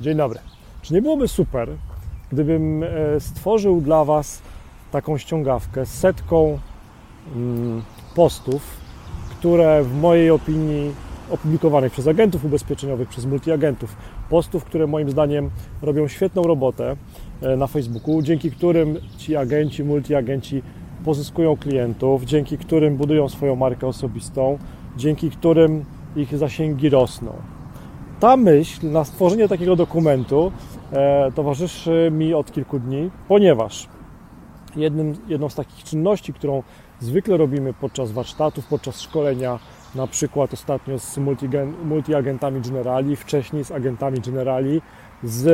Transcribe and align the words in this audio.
Dzień 0.00 0.16
dobry. 0.16 0.38
Czy 0.82 0.94
nie 0.94 1.02
byłoby 1.02 1.28
super, 1.28 1.68
gdybym 2.32 2.82
e, 2.82 2.86
stworzył 3.20 3.80
dla 3.80 4.04
Was 4.04 4.42
taką 4.90 5.18
ściągawkę 5.18 5.86
z 5.86 5.90
setką 5.90 6.58
mm, 7.36 7.82
postów, 8.14 8.62
które 9.30 9.82
w 9.82 9.94
mojej 10.00 10.30
opinii 10.30 10.92
opublikowanych 11.30 11.92
przez 11.92 12.06
agentów 12.06 12.44
ubezpieczeniowych, 12.44 13.08
przez 13.08 13.26
multiagentów, 13.26 13.96
postów, 14.30 14.64
które 14.64 14.86
moim 14.86 15.10
zdaniem 15.10 15.50
robią 15.82 16.08
świetną 16.08 16.42
robotę 16.42 16.96
e, 17.42 17.56
na 17.56 17.66
Facebooku, 17.66 18.22
dzięki 18.22 18.50
którym 18.50 18.96
ci 19.18 19.36
agenci, 19.36 19.84
multiagenci 19.84 20.62
pozyskują 21.04 21.56
klientów, 21.56 22.24
dzięki 22.24 22.58
którym 22.58 22.96
budują 22.96 23.28
swoją 23.28 23.56
markę 23.56 23.86
osobistą, 23.86 24.58
dzięki 24.96 25.30
którym 25.30 25.84
ich 26.16 26.38
zasięgi 26.38 26.88
rosną. 26.88 27.55
Ta 28.20 28.36
myśl 28.36 28.90
na 28.90 29.04
stworzenie 29.04 29.48
takiego 29.48 29.76
dokumentu 29.76 30.52
e, 30.92 31.32
towarzyszy 31.32 32.08
mi 32.12 32.34
od 32.34 32.52
kilku 32.52 32.78
dni, 32.78 33.10
ponieważ 33.28 33.88
jednym, 34.76 35.14
jedną 35.28 35.48
z 35.48 35.54
takich 35.54 35.84
czynności, 35.84 36.32
którą 36.32 36.62
zwykle 37.00 37.36
robimy 37.36 37.74
podczas 37.74 38.12
warsztatów, 38.12 38.66
podczas 38.66 39.00
szkolenia, 39.00 39.58
na 39.94 40.06
przykład 40.06 40.52
ostatnio 40.52 40.98
z 40.98 41.18
multiagentami 41.84 42.60
generali, 42.60 43.16
wcześniej 43.16 43.64
z 43.64 43.70
agentami 43.70 44.20
generali, 44.20 44.82
z 45.24 45.46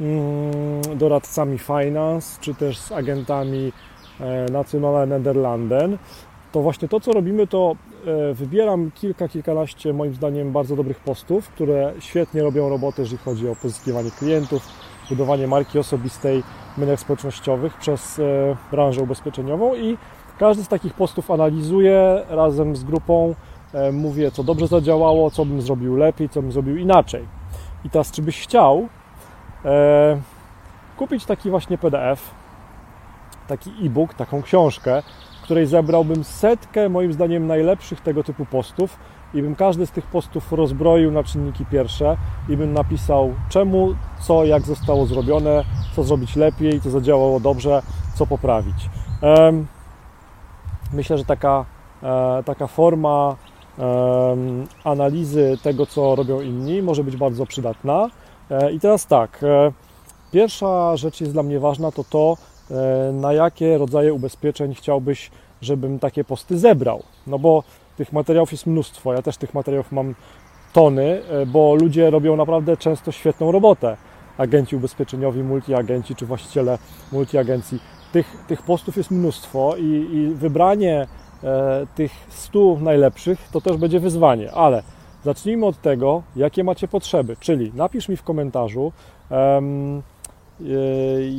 mm, 0.00 0.98
doradcami 0.98 1.58
finance, 1.58 2.40
czy 2.40 2.54
też 2.54 2.78
z 2.78 2.92
agentami 2.92 3.72
e, 4.20 4.46
Nationale 4.52 5.06
Nederlanden, 5.06 5.98
to 6.52 6.62
właśnie 6.62 6.88
to, 6.88 7.00
co 7.00 7.12
robimy, 7.12 7.46
to 7.46 7.76
wybieram 8.34 8.90
kilka, 8.90 9.28
kilkanaście 9.28 9.92
moim 9.92 10.14
zdaniem 10.14 10.52
bardzo 10.52 10.76
dobrych 10.76 11.00
postów, 11.00 11.48
które 11.48 11.92
świetnie 11.98 12.42
robią 12.42 12.68
robotę, 12.68 13.02
jeżeli 13.02 13.18
chodzi 13.18 13.48
o 13.48 13.56
pozyskiwanie 13.56 14.10
klientów, 14.10 14.68
budowanie 15.08 15.46
marki 15.46 15.78
osobistej 15.78 16.42
w 16.74 16.78
mediach 16.78 17.00
społecznościowych 17.00 17.76
przez 17.76 18.18
e, 18.18 18.22
branżę 18.70 19.02
ubezpieczeniową 19.02 19.74
i 19.74 19.96
każdy 20.38 20.64
z 20.64 20.68
takich 20.68 20.94
postów 20.94 21.30
analizuję 21.30 22.24
razem 22.28 22.76
z 22.76 22.84
grupą, 22.84 23.34
e, 23.74 23.92
mówię, 23.92 24.30
co 24.30 24.44
dobrze 24.44 24.66
zadziałało, 24.66 25.30
co 25.30 25.44
bym 25.44 25.62
zrobił 25.62 25.96
lepiej, 25.96 26.28
co 26.28 26.42
bym 26.42 26.52
zrobił 26.52 26.76
inaczej. 26.76 27.24
I 27.84 27.90
teraz, 27.90 28.10
czy 28.10 28.22
byś 28.22 28.40
chciał 28.40 28.88
e, 29.64 30.20
kupić 30.96 31.24
taki 31.24 31.50
właśnie 31.50 31.78
PDF, 31.78 32.30
taki 33.48 33.70
e-book, 33.86 34.14
taką 34.14 34.42
książkę, 34.42 35.02
której 35.48 35.66
zebrałbym 35.66 36.24
setkę, 36.24 36.88
moim 36.88 37.12
zdaniem, 37.12 37.46
najlepszych 37.46 38.00
tego 38.00 38.24
typu 38.24 38.46
postów 38.46 38.98
i 39.34 39.42
bym 39.42 39.54
każdy 39.54 39.86
z 39.86 39.90
tych 39.90 40.06
postów 40.06 40.52
rozbroił 40.52 41.10
na 41.12 41.24
czynniki 41.24 41.66
pierwsze 41.66 42.16
i 42.48 42.56
bym 42.56 42.72
napisał 42.72 43.34
czemu, 43.48 43.94
co, 44.20 44.44
jak 44.44 44.62
zostało 44.62 45.06
zrobione, 45.06 45.64
co 45.96 46.04
zrobić 46.04 46.36
lepiej, 46.36 46.80
co 46.80 46.90
zadziałało 46.90 47.40
dobrze, 47.40 47.82
co 48.14 48.26
poprawić. 48.26 48.90
Myślę, 50.92 51.18
że 51.18 51.24
taka, 51.24 51.64
e, 52.02 52.42
taka 52.46 52.66
forma 52.66 53.36
analizy 54.84 55.58
tego, 55.62 55.86
co 55.86 56.14
robią 56.14 56.40
inni, 56.40 56.82
może 56.82 57.04
być 57.04 57.16
bardzo 57.16 57.46
przydatna. 57.46 58.08
E, 58.50 58.72
I 58.72 58.80
teraz 58.80 59.06
tak, 59.06 59.40
e, 59.42 59.72
pierwsza 60.32 60.96
rzecz 60.96 61.20
jest 61.20 61.32
dla 61.32 61.42
mnie 61.42 61.60
ważna, 61.60 61.92
to 61.92 62.04
to, 62.04 62.36
na 63.12 63.32
jakie 63.32 63.78
rodzaje 63.78 64.14
ubezpieczeń 64.14 64.74
chciałbyś, 64.74 65.30
żebym 65.62 65.98
takie 65.98 66.24
posty 66.24 66.58
zebrał. 66.58 67.02
No 67.26 67.38
bo 67.38 67.62
tych 67.96 68.12
materiałów 68.12 68.52
jest 68.52 68.66
mnóstwo, 68.66 69.12
ja 69.12 69.22
też 69.22 69.36
tych 69.36 69.54
materiałów 69.54 69.92
mam 69.92 70.14
tony, 70.72 71.22
e, 71.30 71.46
bo 71.46 71.74
ludzie 71.74 72.10
robią 72.10 72.36
naprawdę 72.36 72.76
często 72.76 73.12
świetną 73.12 73.52
robotę. 73.52 73.96
Agenci 74.38 74.76
ubezpieczeniowi, 74.76 75.42
multiagenci 75.42 76.14
czy 76.14 76.26
właściciele 76.26 76.78
multiagencji. 77.12 77.80
Tych, 78.12 78.36
tych 78.48 78.62
postów 78.62 78.96
jest 78.96 79.10
mnóstwo 79.10 79.76
i, 79.76 80.08
i 80.12 80.34
wybranie 80.34 81.06
e, 81.44 81.86
tych 81.94 82.12
100 82.28 82.76
najlepszych 82.80 83.48
to 83.52 83.60
też 83.60 83.76
będzie 83.76 84.00
wyzwanie, 84.00 84.52
ale 84.52 84.82
zacznijmy 85.24 85.66
od 85.66 85.82
tego, 85.82 86.22
jakie 86.36 86.64
macie 86.64 86.88
potrzeby, 86.88 87.36
czyli 87.40 87.72
napisz 87.74 88.08
mi 88.08 88.16
w 88.16 88.22
komentarzu, 88.22 88.92
E, 89.30 89.60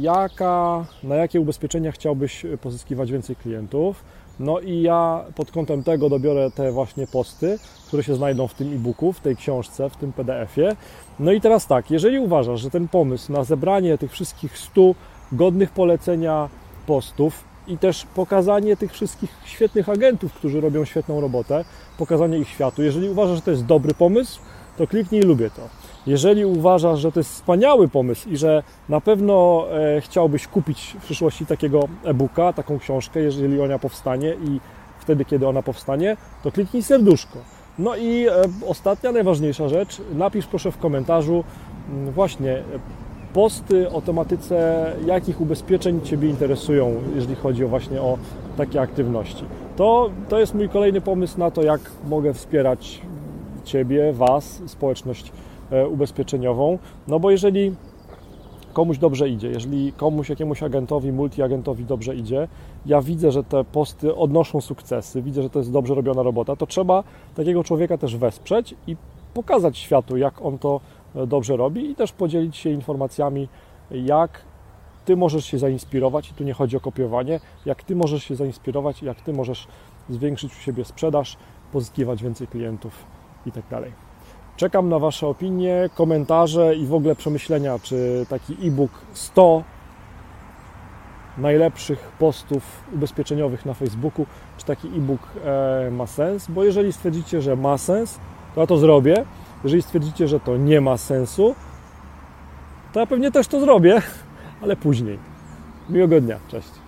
jaka, 0.00 0.84
na 1.02 1.14
jakie 1.14 1.40
ubezpieczenia 1.40 1.92
chciałbyś 1.92 2.46
pozyskiwać 2.62 3.12
więcej 3.12 3.36
klientów. 3.36 4.04
No 4.40 4.60
i 4.60 4.82
ja 4.82 5.24
pod 5.34 5.50
kątem 5.50 5.82
tego 5.82 6.08
dobiorę 6.08 6.50
te 6.50 6.72
właśnie 6.72 7.06
posty, 7.06 7.58
które 7.86 8.02
się 8.02 8.14
znajdą 8.14 8.48
w 8.48 8.54
tym 8.54 8.72
e-booku, 8.72 9.12
w 9.12 9.20
tej 9.20 9.36
książce, 9.36 9.90
w 9.90 9.96
tym 9.96 10.12
PDF-ie. 10.12 10.76
No 11.20 11.32
i 11.32 11.40
teraz 11.40 11.66
tak, 11.66 11.90
jeżeli 11.90 12.18
uważasz, 12.18 12.60
że 12.60 12.70
ten 12.70 12.88
pomysł 12.88 13.32
na 13.32 13.44
zebranie 13.44 13.98
tych 13.98 14.12
wszystkich 14.12 14.58
100 14.58 14.94
godnych 15.32 15.70
polecenia 15.70 16.48
postów 16.86 17.44
i 17.68 17.78
też 17.78 18.06
pokazanie 18.14 18.76
tych 18.76 18.92
wszystkich 18.92 19.30
świetnych 19.44 19.88
agentów, 19.88 20.32
którzy 20.32 20.60
robią 20.60 20.84
świetną 20.84 21.20
robotę, 21.20 21.64
pokazanie 21.98 22.38
ich 22.38 22.48
światu, 22.48 22.82
jeżeli 22.82 23.08
uważasz, 23.08 23.36
że 23.36 23.42
to 23.42 23.50
jest 23.50 23.66
dobry 23.66 23.94
pomysł, 23.94 24.40
to 24.76 24.86
kliknij 24.86 25.22
lubię 25.22 25.50
to. 25.50 25.81
Jeżeli 26.06 26.44
uważasz, 26.44 27.00
że 27.00 27.12
to 27.12 27.20
jest 27.20 27.32
wspaniały 27.32 27.88
pomysł 27.88 28.28
i 28.28 28.36
że 28.36 28.62
na 28.88 29.00
pewno 29.00 29.66
e, 29.72 30.00
chciałbyś 30.00 30.46
kupić 30.46 30.96
w 31.00 31.04
przyszłości 31.04 31.46
takiego 31.46 31.88
e-booka, 32.04 32.52
taką 32.52 32.78
książkę, 32.78 33.20
jeżeli 33.20 33.60
ona 33.60 33.78
powstanie 33.78 34.34
i 34.44 34.60
wtedy, 35.00 35.24
kiedy 35.24 35.48
ona 35.48 35.62
powstanie, 35.62 36.16
to 36.42 36.52
kliknij 36.52 36.82
serduszko. 36.82 37.38
No 37.78 37.96
i 37.96 38.26
e, 38.26 38.32
ostatnia, 38.66 39.12
najważniejsza 39.12 39.68
rzecz, 39.68 40.00
napisz 40.14 40.46
proszę 40.46 40.72
w 40.72 40.78
komentarzu 40.78 41.44
mm, 41.90 42.12
właśnie 42.12 42.62
posty 43.32 43.90
o 43.90 44.00
tematyce, 44.00 44.86
jakich 45.06 45.40
ubezpieczeń 45.40 46.00
Ciebie 46.00 46.28
interesują, 46.28 46.94
jeżeli 47.14 47.34
chodzi 47.34 47.64
o 47.64 47.68
właśnie 47.68 48.00
o 48.00 48.18
takie 48.56 48.80
aktywności. 48.80 49.44
To, 49.76 50.10
to 50.28 50.38
jest 50.38 50.54
mój 50.54 50.68
kolejny 50.68 51.00
pomysł 51.00 51.38
na 51.38 51.50
to, 51.50 51.62
jak 51.62 51.80
mogę 52.08 52.34
wspierać 52.34 53.02
Ciebie, 53.64 54.12
Was, 54.12 54.62
społeczność 54.66 55.32
ubezpieczeniową, 55.90 56.78
no 57.08 57.20
bo 57.20 57.30
jeżeli 57.30 57.74
komuś 58.72 58.98
dobrze 58.98 59.28
idzie, 59.28 59.48
jeżeli 59.48 59.92
komuś, 59.92 60.28
jakiemuś 60.28 60.62
agentowi, 60.62 61.12
multiagentowi 61.12 61.84
dobrze 61.84 62.16
idzie, 62.16 62.48
ja 62.86 63.02
widzę, 63.02 63.32
że 63.32 63.44
te 63.44 63.64
posty 63.64 64.14
odnoszą 64.14 64.60
sukcesy, 64.60 65.22
widzę, 65.22 65.42
że 65.42 65.50
to 65.50 65.58
jest 65.58 65.72
dobrze 65.72 65.94
robiona 65.94 66.22
robota, 66.22 66.56
to 66.56 66.66
trzeba 66.66 67.04
takiego 67.34 67.64
człowieka 67.64 67.98
też 67.98 68.16
wesprzeć 68.16 68.74
i 68.86 68.96
pokazać 69.34 69.78
światu, 69.78 70.16
jak 70.16 70.42
on 70.42 70.58
to 70.58 70.80
e, 71.14 71.26
dobrze 71.26 71.56
robi 71.56 71.90
i 71.90 71.94
też 71.94 72.12
podzielić 72.12 72.56
się 72.56 72.70
informacjami, 72.70 73.48
jak 73.90 74.44
Ty 75.04 75.16
możesz 75.16 75.44
się 75.44 75.58
zainspirować, 75.58 76.30
i 76.30 76.34
tu 76.34 76.44
nie 76.44 76.52
chodzi 76.52 76.76
o 76.76 76.80
kopiowanie, 76.80 77.40
jak 77.66 77.82
Ty 77.82 77.96
możesz 77.96 78.24
się 78.24 78.36
zainspirować, 78.36 79.02
jak 79.02 79.20
Ty 79.20 79.32
możesz 79.32 79.68
zwiększyć 80.10 80.52
u 80.52 80.60
siebie 80.60 80.84
sprzedaż, 80.84 81.36
pozyskiwać 81.72 82.22
więcej 82.22 82.46
klientów 82.46 83.04
i 83.46 83.52
tak 83.52 83.64
dalej. 83.70 84.11
Czekam 84.56 84.88
na 84.88 84.98
Wasze 84.98 85.26
opinie, 85.26 85.90
komentarze 85.94 86.76
i 86.76 86.86
w 86.86 86.94
ogóle 86.94 87.16
przemyślenia, 87.16 87.78
czy 87.82 88.26
taki 88.28 88.68
e-book 88.68 88.90
100 89.12 89.62
najlepszych 91.38 91.98
postów 91.98 92.62
ubezpieczeniowych 92.92 93.66
na 93.66 93.74
Facebooku, 93.74 94.26
czy 94.58 94.66
taki 94.66 94.88
e-book 94.88 95.20
e, 95.44 95.90
ma 95.90 96.06
sens, 96.06 96.46
bo 96.48 96.64
jeżeli 96.64 96.92
stwierdzicie, 96.92 97.42
że 97.42 97.56
ma 97.56 97.78
sens, 97.78 98.18
to 98.54 98.60
ja 98.60 98.66
to 98.66 98.76
zrobię. 98.76 99.24
Jeżeli 99.64 99.82
stwierdzicie, 99.82 100.28
że 100.28 100.40
to 100.40 100.56
nie 100.56 100.80
ma 100.80 100.96
sensu, 100.96 101.54
to 102.92 103.00
ja 103.00 103.06
pewnie 103.06 103.30
też 103.30 103.48
to 103.48 103.60
zrobię, 103.60 104.02
ale 104.62 104.76
później. 104.76 105.18
Miłego 105.90 106.20
dnia, 106.20 106.38
cześć. 106.48 106.81